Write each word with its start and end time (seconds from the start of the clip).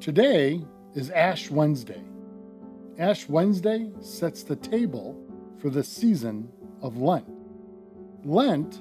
Today 0.00 0.64
is 0.94 1.10
Ash 1.10 1.50
Wednesday. 1.50 2.04
Ash 2.98 3.28
Wednesday 3.28 3.90
sets 4.00 4.44
the 4.44 4.54
table 4.54 5.20
for 5.58 5.70
the 5.70 5.82
season 5.82 6.48
of 6.80 6.98
Lent. 6.98 7.26
Lent 8.24 8.80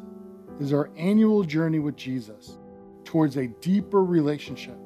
is 0.59 0.71
our 0.71 0.91
annual 0.95 1.43
journey 1.43 1.79
with 1.79 1.95
Jesus 1.95 2.59
towards 3.03 3.35
a 3.35 3.47
deeper 3.47 4.03
relationship 4.03 4.77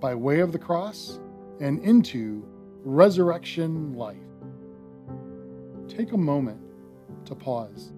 by 0.00 0.16
way 0.16 0.40
of 0.40 0.50
the 0.50 0.58
cross 0.58 1.20
and 1.60 1.78
into 1.84 2.44
resurrection 2.82 3.94
life. 3.94 4.16
Take 5.86 6.10
a 6.10 6.18
moment 6.18 6.60
to 7.26 7.36
pause 7.36 7.92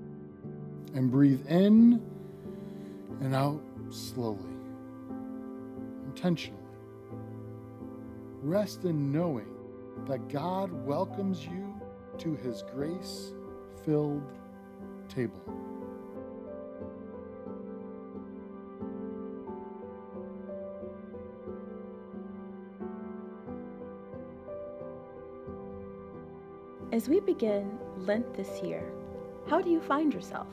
and 0.92 1.10
breathe 1.10 1.46
in 1.48 2.02
and 3.22 3.34
out 3.34 3.62
slowly, 3.88 4.52
intentionally. 6.04 6.59
Rest 8.42 8.84
in 8.84 9.12
knowing 9.12 9.54
that 10.06 10.28
God 10.28 10.72
welcomes 10.86 11.44
you 11.44 11.74
to 12.18 12.34
his 12.36 12.64
grace 12.74 13.34
filled 13.84 14.22
table. 15.08 15.42
As 26.92 27.08
we 27.08 27.20
begin 27.20 27.78
Lent 27.98 28.32
this 28.34 28.62
year, 28.62 28.91
how 29.48 29.60
do 29.60 29.70
you 29.70 29.80
find 29.80 30.14
yourself? 30.14 30.48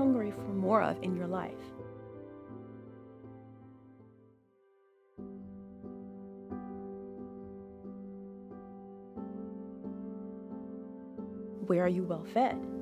Hungry 0.00 0.30
for 0.30 0.54
more 0.54 0.82
of 0.82 0.96
in 1.02 1.14
your 1.14 1.26
life? 1.26 1.52
Where 11.66 11.84
are 11.84 11.88
you 11.88 12.04
well 12.04 12.24
fed? 12.32 12.79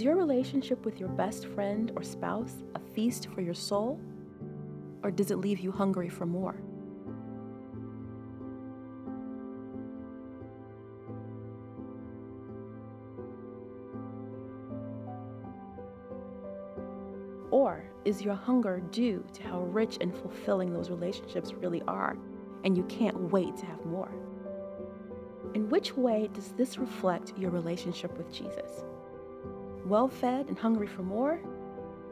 Is 0.00 0.04
your 0.04 0.16
relationship 0.16 0.86
with 0.86 0.98
your 0.98 1.10
best 1.10 1.44
friend 1.44 1.92
or 1.94 2.02
spouse 2.02 2.64
a 2.74 2.78
feast 2.78 3.28
for 3.34 3.42
your 3.42 3.52
soul? 3.52 4.00
Or 5.02 5.10
does 5.10 5.30
it 5.30 5.36
leave 5.36 5.58
you 5.58 5.70
hungry 5.70 6.08
for 6.08 6.24
more? 6.24 6.54
Or 17.50 17.84
is 18.06 18.22
your 18.22 18.32
hunger 18.32 18.80
due 18.92 19.22
to 19.34 19.42
how 19.42 19.64
rich 19.64 19.98
and 20.00 20.16
fulfilling 20.16 20.72
those 20.72 20.88
relationships 20.88 21.52
really 21.52 21.82
are, 21.86 22.16
and 22.64 22.74
you 22.74 22.84
can't 22.84 23.30
wait 23.30 23.54
to 23.58 23.66
have 23.66 23.84
more? 23.84 24.10
In 25.52 25.68
which 25.68 25.94
way 25.94 26.30
does 26.32 26.52
this 26.52 26.78
reflect 26.78 27.34
your 27.36 27.50
relationship 27.50 28.16
with 28.16 28.32
Jesus? 28.32 28.82
Well 29.90 30.06
fed 30.06 30.46
and 30.46 30.56
hungry 30.56 30.86
for 30.86 31.02
more, 31.02 31.40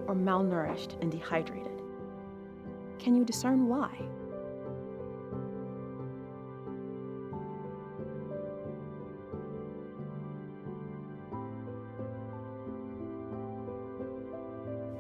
or 0.09 0.15
malnourished 0.15 1.01
and 1.01 1.13
dehydrated? 1.13 1.81
Can 2.99 3.15
you 3.15 3.25
discern 3.25 3.69
why? 3.69 3.97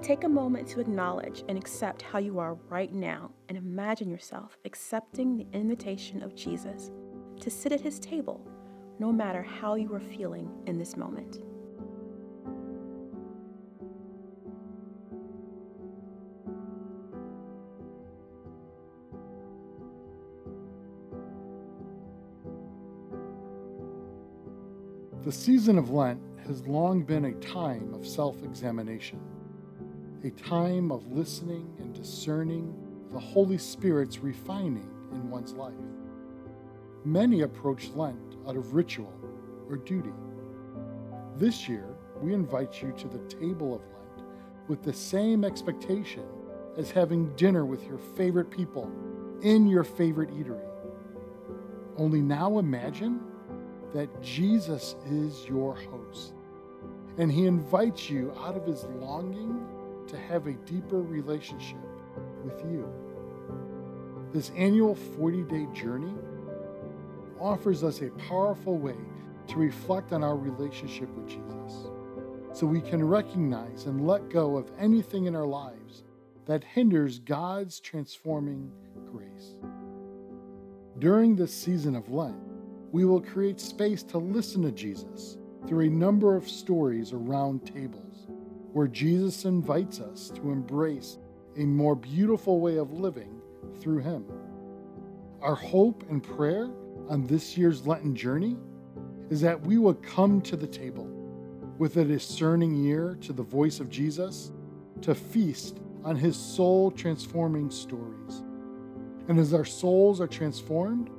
Take 0.00 0.22
a 0.22 0.28
moment 0.28 0.68
to 0.68 0.80
acknowledge 0.80 1.42
and 1.48 1.58
accept 1.58 2.00
how 2.00 2.20
you 2.20 2.38
are 2.38 2.54
right 2.70 2.92
now 2.92 3.32
and 3.48 3.58
imagine 3.58 4.08
yourself 4.08 4.56
accepting 4.64 5.36
the 5.36 5.46
invitation 5.52 6.22
of 6.22 6.36
Jesus 6.36 6.92
to 7.40 7.50
sit 7.50 7.72
at 7.72 7.80
his 7.80 7.98
table, 7.98 8.40
no 9.00 9.12
matter 9.12 9.42
how 9.42 9.74
you 9.74 9.92
are 9.92 10.00
feeling 10.00 10.48
in 10.66 10.78
this 10.78 10.96
moment. 10.96 11.40
The 25.28 25.34
season 25.34 25.76
of 25.76 25.90
Lent 25.90 26.22
has 26.46 26.66
long 26.66 27.02
been 27.02 27.26
a 27.26 27.34
time 27.34 27.92
of 27.92 28.06
self 28.06 28.42
examination, 28.42 29.20
a 30.24 30.30
time 30.30 30.90
of 30.90 31.06
listening 31.12 31.70
and 31.78 31.94
discerning 31.94 32.74
the 33.12 33.18
Holy 33.18 33.58
Spirit's 33.58 34.20
refining 34.20 34.90
in 35.12 35.28
one's 35.28 35.52
life. 35.52 35.74
Many 37.04 37.42
approach 37.42 37.90
Lent 37.90 38.36
out 38.48 38.56
of 38.56 38.72
ritual 38.72 39.12
or 39.68 39.76
duty. 39.76 40.14
This 41.36 41.68
year, 41.68 41.94
we 42.22 42.32
invite 42.32 42.80
you 42.80 42.94
to 42.96 43.06
the 43.06 43.18
table 43.28 43.74
of 43.74 43.82
Lent 43.82 44.26
with 44.66 44.82
the 44.82 44.94
same 44.94 45.44
expectation 45.44 46.24
as 46.78 46.90
having 46.90 47.36
dinner 47.36 47.66
with 47.66 47.84
your 47.84 47.98
favorite 47.98 48.50
people 48.50 48.90
in 49.42 49.66
your 49.66 49.84
favorite 49.84 50.30
eatery. 50.30 50.66
Only 51.98 52.22
now 52.22 52.58
imagine 52.58 53.27
that 53.94 54.22
Jesus 54.22 54.94
is 55.10 55.46
your 55.46 55.74
host. 55.74 56.34
And 57.16 57.32
he 57.32 57.46
invites 57.46 58.08
you 58.08 58.32
out 58.38 58.56
of 58.56 58.66
his 58.66 58.84
longing 59.00 59.66
to 60.06 60.16
have 60.16 60.46
a 60.46 60.52
deeper 60.52 61.00
relationship 61.00 61.78
with 62.44 62.60
you. 62.70 62.88
This 64.32 64.50
annual 64.56 64.94
40 64.94 65.42
day 65.44 65.66
journey 65.74 66.14
offers 67.40 67.82
us 67.82 68.02
a 68.02 68.10
powerful 68.28 68.76
way 68.76 68.96
to 69.48 69.56
reflect 69.56 70.12
on 70.12 70.22
our 70.22 70.36
relationship 70.36 71.08
with 71.14 71.28
Jesus 71.28 71.88
so 72.52 72.66
we 72.66 72.80
can 72.80 73.06
recognize 73.06 73.84
and 73.86 74.06
let 74.06 74.28
go 74.30 74.56
of 74.56 74.70
anything 74.78 75.26
in 75.26 75.34
our 75.34 75.46
lives 75.46 76.02
that 76.46 76.64
hinders 76.64 77.18
God's 77.20 77.78
transforming 77.78 78.70
grace. 79.12 79.54
During 80.98 81.36
this 81.36 81.54
season 81.54 81.94
of 81.94 82.10
Lent, 82.10 82.36
we 82.92 83.04
will 83.04 83.20
create 83.20 83.60
space 83.60 84.02
to 84.04 84.18
listen 84.18 84.62
to 84.62 84.72
Jesus 84.72 85.36
through 85.66 85.86
a 85.86 85.90
number 85.90 86.36
of 86.36 86.48
stories 86.48 87.12
around 87.12 87.66
tables, 87.66 88.26
where 88.72 88.86
Jesus 88.86 89.44
invites 89.44 90.00
us 90.00 90.30
to 90.30 90.50
embrace 90.50 91.18
a 91.56 91.64
more 91.64 91.94
beautiful 91.94 92.60
way 92.60 92.76
of 92.76 92.92
living 92.92 93.40
through 93.80 93.98
Him. 93.98 94.24
Our 95.42 95.54
hope 95.54 96.04
and 96.08 96.22
prayer 96.22 96.70
on 97.08 97.26
this 97.26 97.56
year's 97.56 97.86
Lenten 97.86 98.14
journey 98.14 98.56
is 99.30 99.40
that 99.40 99.60
we 99.60 99.78
will 99.78 99.94
come 99.94 100.40
to 100.42 100.56
the 100.56 100.66
table 100.66 101.06
with 101.78 101.96
a 101.96 102.04
discerning 102.04 102.84
ear 102.86 103.16
to 103.20 103.32
the 103.32 103.42
voice 103.42 103.80
of 103.80 103.90
Jesus 103.90 104.52
to 105.02 105.14
feast 105.14 105.78
on 106.04 106.16
His 106.16 106.36
soul 106.36 106.90
transforming 106.90 107.70
stories. 107.70 108.42
And 109.28 109.38
as 109.38 109.52
our 109.52 109.64
souls 109.64 110.20
are 110.20 110.26
transformed, 110.26 111.10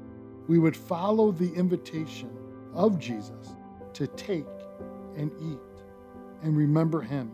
we 0.50 0.58
would 0.58 0.76
follow 0.76 1.32
the 1.32 1.54
invitation 1.54 2.36
of 2.74 2.98
Jesus 2.98 3.54
to 3.94 4.08
take 4.08 4.48
and 5.16 5.32
eat 5.40 5.84
and 6.42 6.58
remember 6.58 7.02
Him 7.02 7.32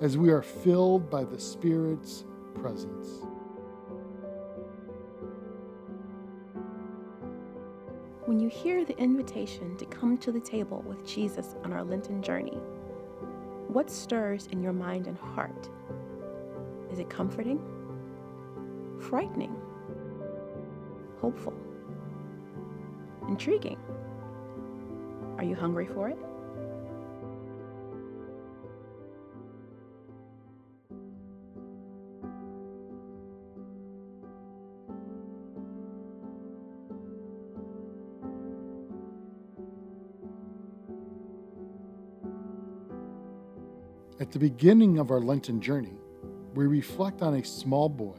as 0.00 0.16
we 0.16 0.30
are 0.30 0.40
filled 0.40 1.10
by 1.10 1.22
the 1.22 1.38
Spirit's 1.38 2.24
presence. 2.54 3.26
When 8.24 8.40
you 8.40 8.48
hear 8.48 8.86
the 8.86 8.96
invitation 8.96 9.76
to 9.76 9.84
come 9.84 10.16
to 10.16 10.32
the 10.32 10.40
table 10.40 10.82
with 10.86 11.06
Jesus 11.06 11.56
on 11.62 11.74
our 11.74 11.84
Lenten 11.84 12.22
journey, 12.22 12.58
what 13.68 13.90
stirs 13.90 14.46
in 14.50 14.62
your 14.62 14.72
mind 14.72 15.08
and 15.08 15.18
heart? 15.18 15.68
Is 16.90 17.00
it 17.00 17.10
comforting? 17.10 17.60
Frightening? 18.98 19.54
Hopeful? 21.20 21.52
Intriguing. 23.28 23.78
Are 25.38 25.44
you 25.44 25.54
hungry 25.54 25.86
for 25.86 26.08
it? 26.08 26.18
At 44.20 44.30
the 44.30 44.38
beginning 44.38 44.98
of 44.98 45.10
our 45.10 45.20
Lenten 45.20 45.60
journey, 45.60 45.98
we 46.54 46.66
reflect 46.66 47.20
on 47.20 47.34
a 47.34 47.44
small 47.44 47.88
boy 47.88 48.16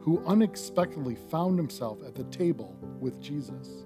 who 0.00 0.22
unexpectedly 0.26 1.16
found 1.30 1.58
himself 1.58 1.98
at 2.06 2.14
the 2.14 2.24
table 2.24 2.76
with 3.00 3.20
Jesus. 3.20 3.84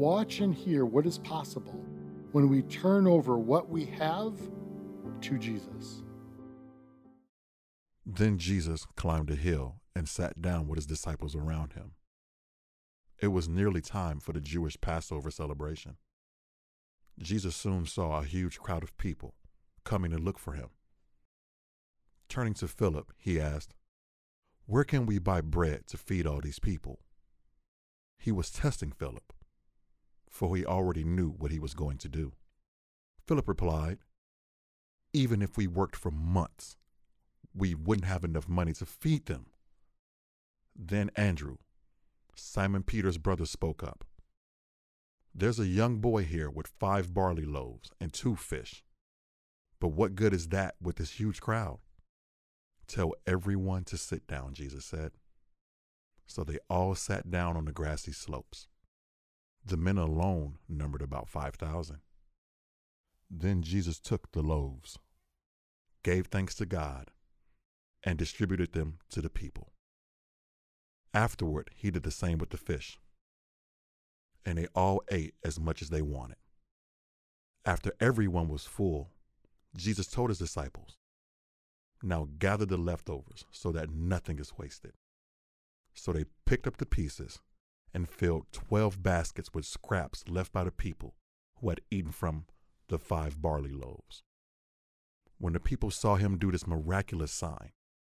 Watch 0.00 0.40
and 0.40 0.54
hear 0.54 0.86
what 0.86 1.04
is 1.04 1.18
possible 1.18 1.84
when 2.32 2.48
we 2.48 2.62
turn 2.62 3.06
over 3.06 3.38
what 3.38 3.68
we 3.68 3.84
have 3.84 4.32
to 5.20 5.38
Jesus. 5.38 6.04
Then 8.06 8.38
Jesus 8.38 8.86
climbed 8.96 9.30
a 9.30 9.34
hill 9.34 9.74
and 9.94 10.08
sat 10.08 10.40
down 10.40 10.68
with 10.68 10.78
his 10.78 10.86
disciples 10.86 11.36
around 11.36 11.74
him. 11.74 11.92
It 13.20 13.26
was 13.26 13.46
nearly 13.46 13.82
time 13.82 14.20
for 14.20 14.32
the 14.32 14.40
Jewish 14.40 14.80
Passover 14.80 15.30
celebration. 15.30 15.98
Jesus 17.18 17.54
soon 17.54 17.84
saw 17.84 18.20
a 18.20 18.24
huge 18.24 18.58
crowd 18.58 18.82
of 18.82 18.96
people 18.96 19.34
coming 19.84 20.12
to 20.12 20.16
look 20.16 20.38
for 20.38 20.54
him. 20.54 20.70
Turning 22.26 22.54
to 22.54 22.68
Philip, 22.68 23.12
he 23.18 23.38
asked, 23.38 23.74
Where 24.64 24.84
can 24.84 25.04
we 25.04 25.18
buy 25.18 25.42
bread 25.42 25.86
to 25.88 25.98
feed 25.98 26.26
all 26.26 26.40
these 26.40 26.58
people? 26.58 27.00
He 28.18 28.32
was 28.32 28.50
testing 28.50 28.92
Philip, 28.92 29.34
for 30.30 30.56
he 30.56 30.64
already 30.64 31.04
knew 31.04 31.28
what 31.30 31.50
he 31.50 31.58
was 31.58 31.74
going 31.74 31.98
to 31.98 32.08
do. 32.08 32.32
Philip 33.26 33.48
replied, 33.48 33.98
Even 35.12 35.42
if 35.42 35.56
we 35.56 35.66
worked 35.66 35.96
for 35.96 36.10
months, 36.10 36.76
we 37.54 37.74
wouldn't 37.74 38.06
have 38.06 38.24
enough 38.24 38.48
money 38.48 38.72
to 38.74 38.86
feed 38.86 39.26
them. 39.26 39.46
Then 40.74 41.10
Andrew, 41.16 41.56
Simon 42.34 42.84
Peter's 42.84 43.18
brother, 43.18 43.44
spoke 43.44 43.82
up. 43.82 44.04
There's 45.34 45.60
a 45.60 45.66
young 45.66 45.98
boy 45.98 46.24
here 46.24 46.48
with 46.48 46.72
five 46.78 47.12
barley 47.12 47.44
loaves 47.44 47.90
and 48.00 48.12
two 48.12 48.36
fish. 48.36 48.82
But 49.80 49.88
what 49.88 50.14
good 50.14 50.32
is 50.32 50.48
that 50.48 50.76
with 50.80 50.96
this 50.96 51.12
huge 51.12 51.40
crowd? 51.40 51.78
Tell 52.86 53.14
everyone 53.26 53.84
to 53.84 53.96
sit 53.96 54.26
down, 54.26 54.54
Jesus 54.54 54.84
said. 54.84 55.12
So 56.26 56.44
they 56.44 56.58
all 56.68 56.94
sat 56.94 57.30
down 57.30 57.56
on 57.56 57.64
the 57.64 57.72
grassy 57.72 58.12
slopes. 58.12 58.68
The 59.64 59.76
men 59.76 59.98
alone 59.98 60.58
numbered 60.68 61.02
about 61.02 61.28
5,000. 61.28 61.98
Then 63.30 63.62
Jesus 63.62 64.00
took 64.00 64.32
the 64.32 64.42
loaves, 64.42 64.98
gave 66.02 66.26
thanks 66.26 66.54
to 66.56 66.66
God, 66.66 67.10
and 68.02 68.18
distributed 68.18 68.72
them 68.72 68.98
to 69.10 69.20
the 69.20 69.30
people. 69.30 69.72
Afterward, 71.12 71.70
he 71.74 71.90
did 71.90 72.02
the 72.02 72.10
same 72.10 72.38
with 72.38 72.50
the 72.50 72.56
fish. 72.56 72.98
And 74.44 74.56
they 74.56 74.66
all 74.74 75.02
ate 75.10 75.34
as 75.44 75.60
much 75.60 75.82
as 75.82 75.90
they 75.90 76.02
wanted. 76.02 76.36
After 77.64 77.92
everyone 78.00 78.48
was 78.48 78.64
full, 78.64 79.10
Jesus 79.76 80.06
told 80.06 80.30
his 80.30 80.38
disciples, 80.38 80.96
Now 82.02 82.28
gather 82.38 82.64
the 82.64 82.78
leftovers 82.78 83.44
so 83.52 83.70
that 83.72 83.90
nothing 83.90 84.38
is 84.38 84.56
wasted. 84.56 84.92
So 85.94 86.12
they 86.12 86.24
picked 86.46 86.66
up 86.66 86.78
the 86.78 86.86
pieces 86.86 87.40
and 87.92 88.08
filled 88.08 88.46
twelve 88.52 89.02
baskets 89.02 89.50
with 89.54 89.64
scraps 89.64 90.24
left 90.28 90.52
by 90.52 90.64
the 90.64 90.70
people 90.70 91.14
who 91.60 91.68
had 91.68 91.80
eaten 91.90 92.12
from 92.12 92.46
the 92.88 92.98
five 92.98 93.40
barley 93.40 93.72
loaves. 93.72 94.22
When 95.38 95.52
the 95.52 95.60
people 95.60 95.90
saw 95.90 96.16
him 96.16 96.38
do 96.38 96.50
this 96.50 96.66
miraculous 96.66 97.32
sign, 97.32 97.70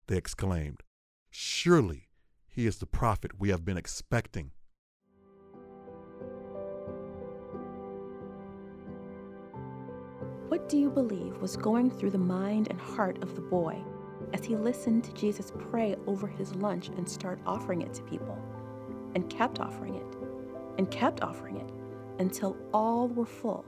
they 0.09 0.17
exclaimed, 0.17 0.83
Surely 1.31 2.09
he 2.49 2.67
is 2.67 2.79
the 2.79 2.87
prophet 2.87 3.39
we 3.39 3.51
have 3.51 3.65
been 3.65 3.77
expecting. 3.77 4.51
What 10.49 10.69
do 10.69 10.77
you 10.77 10.91
believe 10.91 11.41
was 11.41 11.57
going 11.57 11.91
through 11.91 12.11
the 12.11 12.19
mind 12.19 12.69
and 12.69 12.81
heart 12.81 13.23
of 13.23 13.35
the 13.35 13.41
boy 13.41 13.83
as 14.35 14.45
he 14.45 14.57
listened 14.57 15.05
to 15.05 15.13
Jesus 15.13 15.53
pray 15.71 15.97
over 16.07 16.27
his 16.27 16.55
lunch 16.57 16.89
and 16.89 17.09
start 17.09 17.39
offering 17.47 17.83
it 17.83 17.95
to 17.95 18.03
people? 18.03 18.39
And 19.15 19.29
kept 19.29 19.61
offering 19.61 19.97
it, 19.97 20.17
and 20.79 20.91
kept 20.91 21.23
offering 21.23 21.57
it 21.59 21.71
until 22.19 22.57
all 22.73 23.09
were 23.09 23.27
full 23.27 23.65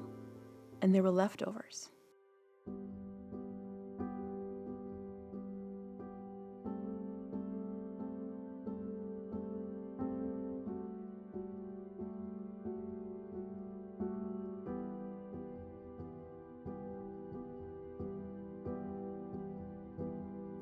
and 0.85 0.95
there 0.95 1.03
were 1.03 1.11
leftovers. 1.11 1.89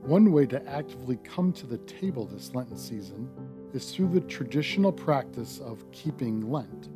One 0.04 0.30
way 0.30 0.46
to 0.46 0.64
actively 0.68 1.16
come 1.24 1.52
to 1.54 1.66
the 1.66 1.78
table 1.78 2.26
this 2.26 2.54
Lenten 2.54 2.76
season 2.76 3.28
is 3.72 3.90
through 3.90 4.08
the 4.08 4.20
traditional 4.20 4.92
practice 4.92 5.60
of 5.60 5.90
keeping 5.92 6.50
Lent. 6.50 6.88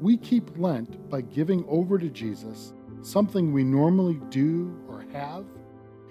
We 0.00 0.16
keep 0.16 0.58
Lent 0.58 1.08
by 1.10 1.20
giving 1.22 1.64
over 1.68 1.98
to 1.98 2.08
Jesus 2.08 2.72
something 3.02 3.52
we 3.52 3.64
normally 3.64 4.20
do 4.30 4.74
or 4.88 5.04
have, 5.12 5.44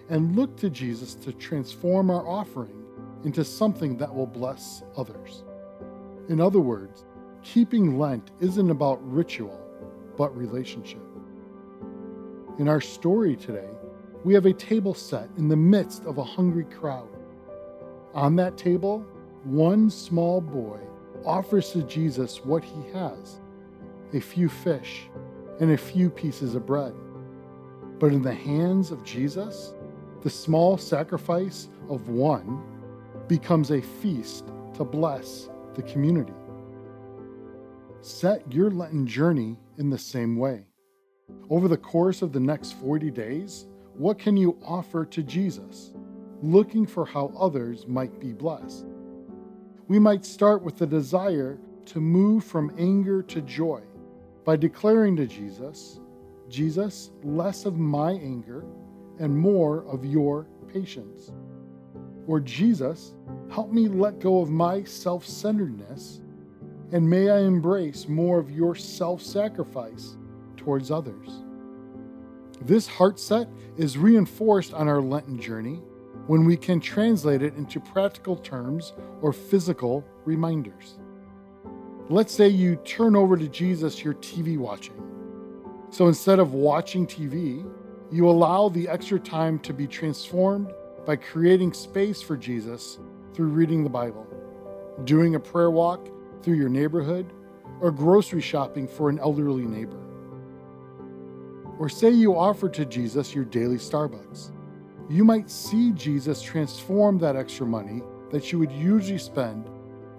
and 0.09 0.35
look 0.35 0.57
to 0.57 0.69
Jesus 0.69 1.15
to 1.15 1.31
transform 1.33 2.09
our 2.09 2.27
offering 2.27 2.83
into 3.23 3.43
something 3.43 3.97
that 3.97 4.13
will 4.13 4.25
bless 4.25 4.83
others. 4.97 5.43
In 6.29 6.41
other 6.41 6.59
words, 6.59 7.05
keeping 7.43 7.99
Lent 7.99 8.31
isn't 8.39 8.69
about 8.69 8.99
ritual, 9.11 9.59
but 10.17 10.35
relationship. 10.35 11.01
In 12.57 12.67
our 12.67 12.81
story 12.81 13.35
today, 13.35 13.69
we 14.23 14.33
have 14.33 14.45
a 14.45 14.53
table 14.53 14.93
set 14.93 15.29
in 15.37 15.47
the 15.47 15.55
midst 15.55 16.05
of 16.05 16.17
a 16.17 16.23
hungry 16.23 16.65
crowd. 16.65 17.07
On 18.13 18.35
that 18.35 18.57
table, 18.57 19.05
one 19.49 19.89
small 19.89 20.41
boy 20.41 20.79
offers 21.25 21.71
to 21.71 21.81
Jesus 21.83 22.45
what 22.45 22.63
he 22.63 22.81
has 22.93 23.39
a 24.13 24.19
few 24.19 24.49
fish 24.49 25.09
and 25.59 25.71
a 25.71 25.77
few 25.77 26.09
pieces 26.09 26.55
of 26.55 26.65
bread. 26.65 26.93
But 27.99 28.13
in 28.13 28.21
the 28.21 28.33
hands 28.33 28.91
of 28.91 29.03
Jesus, 29.03 29.73
the 30.21 30.29
small 30.29 30.77
sacrifice 30.77 31.67
of 31.89 32.09
one 32.09 32.61
becomes 33.27 33.71
a 33.71 33.81
feast 33.81 34.45
to 34.75 34.83
bless 34.83 35.49
the 35.75 35.83
community. 35.83 36.33
Set 38.01 38.51
your 38.51 38.71
Lenten 38.71 39.05
journey 39.05 39.57
in 39.77 39.89
the 39.89 39.97
same 39.97 40.37
way. 40.37 40.65
Over 41.49 41.67
the 41.67 41.77
course 41.77 42.21
of 42.21 42.31
the 42.33 42.39
next 42.39 42.73
40 42.73 43.11
days, 43.11 43.67
what 43.95 44.17
can 44.17 44.37
you 44.37 44.57
offer 44.65 45.05
to 45.05 45.23
Jesus, 45.23 45.91
looking 46.41 46.85
for 46.85 47.05
how 47.05 47.33
others 47.37 47.85
might 47.87 48.19
be 48.19 48.31
blessed? 48.31 48.85
We 49.89 49.97
might 49.97 50.23
start 50.23 50.61
with 50.61 50.77
the 50.77 50.85
desire 50.85 51.57
to 51.87 51.99
move 51.99 52.43
from 52.43 52.71
anger 52.77 53.23
to 53.23 53.41
joy 53.41 53.81
by 54.45 54.55
declaring 54.55 55.15
to 55.15 55.25
Jesus, 55.25 55.99
Jesus, 56.47 57.09
less 57.23 57.65
of 57.65 57.79
my 57.79 58.11
anger 58.11 58.63
and 59.17 59.35
more 59.35 59.83
of 59.85 60.05
your 60.05 60.45
patience. 60.71 61.31
Or 62.27 62.39
Jesus, 62.39 63.15
help 63.51 63.71
me 63.71 63.87
let 63.87 64.19
go 64.19 64.41
of 64.41 64.51
my 64.51 64.83
self 64.83 65.25
centeredness 65.25 66.21
and 66.91 67.09
may 67.09 67.29
I 67.29 67.39
embrace 67.39 68.07
more 68.07 68.37
of 68.37 68.51
your 68.51 68.75
self 68.75 69.23
sacrifice 69.23 70.17
towards 70.55 70.91
others. 70.91 71.43
This 72.61 72.87
heart 72.87 73.19
set 73.19 73.47
is 73.75 73.97
reinforced 73.97 74.73
on 74.73 74.87
our 74.87 75.01
Lenten 75.01 75.41
journey 75.41 75.81
when 76.27 76.45
we 76.45 76.55
can 76.55 76.79
translate 76.79 77.41
it 77.41 77.55
into 77.55 77.79
practical 77.79 78.35
terms 78.35 78.93
or 79.21 79.33
physical 79.33 80.05
reminders. 80.25 80.99
Let's 82.09 82.33
say 82.33 82.47
you 82.47 82.75
turn 82.77 83.15
over 83.15 83.37
to 83.37 83.47
Jesus 83.47 84.03
your 84.03 84.15
TV 84.15 84.57
watching. 84.57 84.95
So 85.91 86.07
instead 86.07 86.39
of 86.39 86.53
watching 86.53 87.05
TV, 87.05 87.69
you 88.11 88.27
allow 88.29 88.69
the 88.69 88.87
extra 88.87 89.19
time 89.19 89.59
to 89.59 89.73
be 89.73 89.87
transformed 89.87 90.71
by 91.05 91.15
creating 91.15 91.73
space 91.73 92.21
for 92.21 92.35
Jesus 92.35 92.99
through 93.33 93.49
reading 93.49 93.83
the 93.83 93.89
Bible, 93.89 94.27
doing 95.03 95.35
a 95.35 95.39
prayer 95.39 95.71
walk 95.71 96.09
through 96.41 96.55
your 96.55 96.69
neighborhood, 96.69 97.31
or 97.81 97.91
grocery 97.91 98.41
shopping 98.41 98.87
for 98.87 99.09
an 99.09 99.19
elderly 99.19 99.65
neighbor. 99.65 99.99
Or 101.79 101.89
say 101.89 102.09
you 102.09 102.37
offer 102.37 102.67
to 102.69 102.85
Jesus 102.85 103.33
your 103.33 103.45
daily 103.45 103.77
Starbucks. 103.77 104.51
You 105.09 105.25
might 105.25 105.49
see 105.49 105.91
Jesus 105.93 106.39
transform 106.39 107.17
that 107.17 107.35
extra 107.35 107.65
money 107.65 108.03
that 108.29 108.51
you 108.51 108.59
would 108.59 108.71
usually 108.71 109.17
spend 109.17 109.67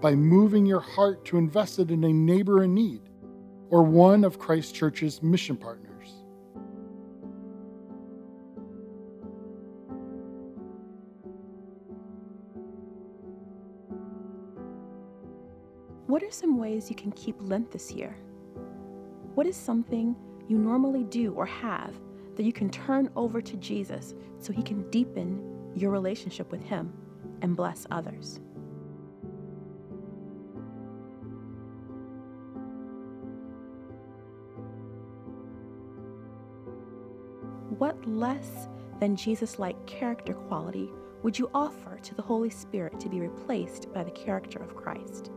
by 0.00 0.16
moving 0.16 0.66
your 0.66 0.80
heart 0.80 1.24
to 1.26 1.38
invest 1.38 1.78
it 1.78 1.92
in 1.92 2.02
a 2.02 2.12
neighbor 2.12 2.64
in 2.64 2.74
need 2.74 3.02
or 3.68 3.84
one 3.84 4.24
of 4.24 4.40
Christ 4.40 4.74
Church's 4.74 5.22
mission 5.22 5.56
partners. 5.56 6.08
What 16.08 16.24
are 16.24 16.32
some 16.32 16.58
ways 16.58 16.90
you 16.90 16.96
can 16.96 17.12
keep 17.12 17.36
Lent 17.38 17.70
this 17.70 17.92
year? 17.92 18.16
What 19.36 19.46
is 19.46 19.54
something 19.54 20.16
you 20.48 20.58
normally 20.58 21.04
do 21.04 21.32
or 21.34 21.46
have 21.46 21.94
that 22.40 22.46
you 22.46 22.54
can 22.54 22.70
turn 22.70 23.10
over 23.16 23.42
to 23.42 23.54
Jesus 23.58 24.14
so 24.38 24.50
he 24.50 24.62
can 24.62 24.88
deepen 24.88 25.72
your 25.74 25.90
relationship 25.90 26.50
with 26.50 26.62
him 26.62 26.90
and 27.42 27.54
bless 27.54 27.86
others. 27.90 28.40
What 37.76 38.08
less 38.08 38.68
than 39.00 39.16
Jesus 39.16 39.58
like 39.58 39.84
character 39.84 40.32
quality 40.32 40.88
would 41.22 41.38
you 41.38 41.50
offer 41.52 41.98
to 41.98 42.14
the 42.14 42.22
Holy 42.22 42.48
Spirit 42.48 42.98
to 43.00 43.10
be 43.10 43.20
replaced 43.20 43.92
by 43.92 44.02
the 44.02 44.10
character 44.12 44.62
of 44.62 44.74
Christ? 44.74 45.30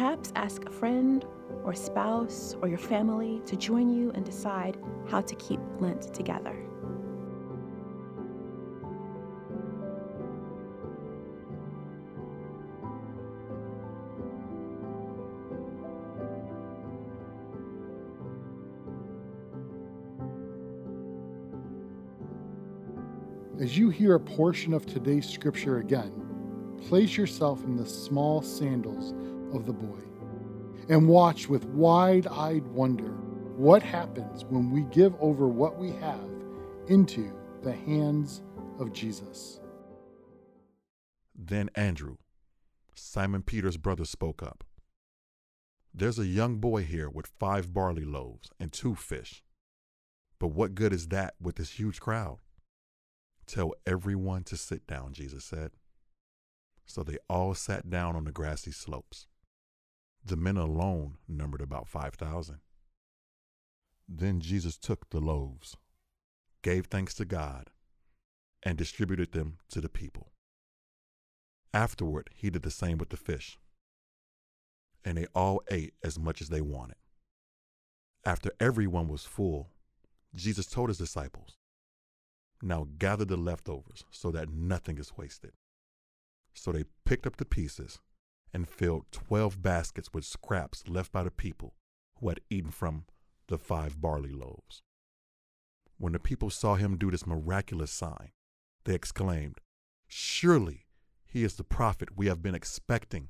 Perhaps 0.00 0.32
ask 0.34 0.64
a 0.64 0.70
friend 0.70 1.26
or 1.62 1.74
spouse 1.74 2.56
or 2.62 2.68
your 2.68 2.78
family 2.78 3.42
to 3.44 3.54
join 3.54 3.90
you 3.90 4.10
and 4.12 4.24
decide 4.24 4.78
how 5.06 5.20
to 5.20 5.34
keep 5.34 5.60
Lent 5.78 6.14
together. 6.14 6.56
As 23.60 23.76
you 23.76 23.90
hear 23.90 24.14
a 24.14 24.20
portion 24.20 24.72
of 24.72 24.86
today's 24.86 25.28
scripture 25.28 25.76
again, 25.80 26.78
place 26.88 27.18
yourself 27.18 27.62
in 27.64 27.76
the 27.76 27.84
small 27.84 28.40
sandals 28.40 29.12
of 29.52 29.66
the 29.66 29.72
boy 29.72 29.98
and 30.88 31.08
watch 31.08 31.48
with 31.48 31.64
wide 31.66 32.26
eyed 32.26 32.66
wonder 32.68 33.12
what 33.56 33.82
happens 33.82 34.44
when 34.44 34.70
we 34.70 34.82
give 34.84 35.14
over 35.20 35.48
what 35.48 35.78
we 35.78 35.90
have 35.92 36.28
into 36.88 37.32
the 37.62 37.72
hands 37.72 38.42
of 38.78 38.92
Jesus. 38.92 39.60
Then 41.34 41.70
Andrew, 41.74 42.16
Simon 42.94 43.42
Peter's 43.42 43.76
brother, 43.76 44.04
spoke 44.04 44.42
up. 44.42 44.64
There's 45.94 46.18
a 46.18 46.26
young 46.26 46.56
boy 46.56 46.84
here 46.84 47.08
with 47.08 47.32
five 47.38 47.72
barley 47.72 48.04
loaves 48.04 48.50
and 48.58 48.72
two 48.72 48.94
fish. 48.94 49.42
But 50.38 50.48
what 50.48 50.74
good 50.74 50.92
is 50.92 51.08
that 51.08 51.34
with 51.40 51.56
this 51.56 51.78
huge 51.78 52.00
crowd? 52.00 52.38
Tell 53.46 53.74
everyone 53.86 54.44
to 54.44 54.56
sit 54.56 54.86
down, 54.86 55.12
Jesus 55.12 55.44
said. 55.44 55.72
So 56.86 57.02
they 57.02 57.18
all 57.28 57.54
sat 57.54 57.90
down 57.90 58.16
on 58.16 58.24
the 58.24 58.32
grassy 58.32 58.72
slopes. 58.72 59.26
The 60.24 60.36
men 60.36 60.56
alone 60.56 61.16
numbered 61.28 61.60
about 61.60 61.88
5,000. 61.88 62.60
Then 64.08 64.40
Jesus 64.40 64.76
took 64.76 65.10
the 65.10 65.20
loaves, 65.20 65.76
gave 66.62 66.86
thanks 66.86 67.14
to 67.14 67.24
God, 67.24 67.70
and 68.62 68.76
distributed 68.76 69.32
them 69.32 69.58
to 69.70 69.80
the 69.80 69.88
people. 69.88 70.32
Afterward, 71.72 72.30
he 72.34 72.50
did 72.50 72.62
the 72.62 72.70
same 72.70 72.98
with 72.98 73.10
the 73.10 73.16
fish. 73.16 73.58
And 75.04 75.16
they 75.16 75.26
all 75.34 75.62
ate 75.70 75.94
as 76.04 76.18
much 76.18 76.42
as 76.42 76.48
they 76.48 76.60
wanted. 76.60 76.96
After 78.24 78.50
everyone 78.60 79.08
was 79.08 79.24
full, 79.24 79.70
Jesus 80.34 80.66
told 80.66 80.90
his 80.90 80.98
disciples, 80.98 81.56
now 82.62 82.88
gather 82.98 83.24
the 83.24 83.38
leftovers 83.38 84.04
so 84.10 84.30
that 84.32 84.50
nothing 84.50 84.98
is 84.98 85.16
wasted. 85.16 85.52
So 86.52 86.72
they 86.72 86.84
picked 87.06 87.26
up 87.26 87.36
the 87.36 87.46
pieces 87.46 88.00
and 88.52 88.68
filled 88.68 89.06
twelve 89.10 89.62
baskets 89.62 90.10
with 90.12 90.24
scraps 90.24 90.84
left 90.88 91.12
by 91.12 91.22
the 91.22 91.30
people 91.30 91.74
who 92.18 92.28
had 92.28 92.40
eaten 92.50 92.70
from 92.70 93.04
the 93.48 93.58
five 93.58 94.00
barley 94.00 94.32
loaves. 94.32 94.82
When 95.98 96.12
the 96.12 96.18
people 96.18 96.50
saw 96.50 96.76
him 96.76 96.96
do 96.96 97.10
this 97.10 97.26
miraculous 97.26 97.90
sign, 97.90 98.30
they 98.84 98.94
exclaimed, 98.94 99.60
Surely 100.08 100.86
he 101.26 101.44
is 101.44 101.54
the 101.54 101.64
prophet 101.64 102.16
we 102.16 102.26
have 102.26 102.42
been 102.42 102.54
expecting. 102.54 103.28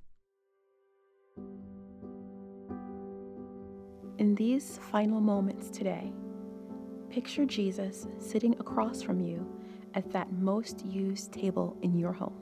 In 4.19 4.35
these 4.35 4.79
final 4.91 5.21
moments 5.21 5.71
today, 5.71 6.13
Picture 7.11 7.45
Jesus 7.45 8.07
sitting 8.19 8.55
across 8.61 9.03
from 9.03 9.19
you 9.19 9.45
at 9.95 10.13
that 10.13 10.33
most 10.33 10.87
used 10.87 11.33
table 11.33 11.77
in 11.83 11.99
your 11.99 12.13
home. 12.13 12.41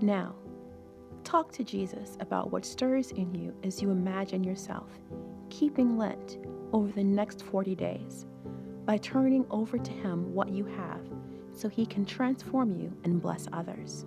Now, 0.00 0.34
talk 1.32 1.50
to 1.50 1.64
Jesus 1.64 2.18
about 2.20 2.52
what 2.52 2.62
stirs 2.62 3.10
in 3.12 3.34
you 3.34 3.54
as 3.64 3.80
you 3.80 3.90
imagine 3.90 4.44
yourself 4.44 4.90
keeping 5.48 5.96
Lent 5.96 6.36
over 6.74 6.92
the 6.92 7.02
next 7.02 7.42
40 7.42 7.74
days 7.74 8.26
by 8.84 8.98
turning 8.98 9.46
over 9.50 9.78
to 9.78 9.90
Him 9.92 10.34
what 10.34 10.50
you 10.50 10.66
have 10.66 11.00
so 11.50 11.70
He 11.70 11.86
can 11.86 12.04
transform 12.04 12.78
you 12.78 12.94
and 13.04 13.22
bless 13.22 13.48
others. 13.50 14.04